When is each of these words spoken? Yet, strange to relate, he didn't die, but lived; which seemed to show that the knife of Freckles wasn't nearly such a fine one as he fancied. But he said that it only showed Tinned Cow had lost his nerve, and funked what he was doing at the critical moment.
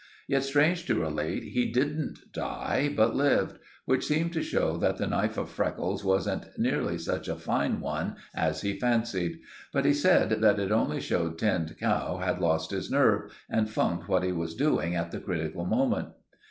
Yet, 0.27 0.41
strange 0.43 0.87
to 0.87 0.95
relate, 0.99 1.43
he 1.43 1.71
didn't 1.71 2.33
die, 2.33 2.91
but 2.97 3.15
lived; 3.15 3.59
which 3.85 4.03
seemed 4.03 4.33
to 4.33 4.41
show 4.41 4.75
that 4.77 4.97
the 4.97 5.05
knife 5.05 5.37
of 5.37 5.47
Freckles 5.47 6.03
wasn't 6.03 6.47
nearly 6.57 6.97
such 6.97 7.27
a 7.27 7.35
fine 7.35 7.79
one 7.81 8.15
as 8.33 8.61
he 8.61 8.79
fancied. 8.79 9.41
But 9.71 9.85
he 9.85 9.93
said 9.93 10.31
that 10.41 10.59
it 10.59 10.71
only 10.71 11.01
showed 11.01 11.37
Tinned 11.37 11.77
Cow 11.79 12.17
had 12.17 12.41
lost 12.41 12.71
his 12.71 12.89
nerve, 12.89 13.31
and 13.47 13.69
funked 13.69 14.09
what 14.09 14.23
he 14.23 14.31
was 14.31 14.55
doing 14.55 14.95
at 14.95 15.11
the 15.11 15.19
critical 15.19 15.65
moment. 15.67 16.07